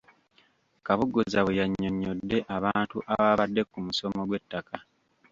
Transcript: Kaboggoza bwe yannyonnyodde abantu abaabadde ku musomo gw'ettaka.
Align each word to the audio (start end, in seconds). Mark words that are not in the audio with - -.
Kaboggoza 0.85 1.39
bwe 1.41 1.57
yannyonnyodde 1.59 2.37
abantu 2.57 2.97
abaabadde 3.13 3.61
ku 3.71 3.77
musomo 3.85 4.21
gw'ettaka. 4.27 4.75